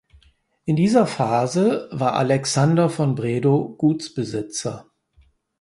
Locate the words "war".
1.91-2.13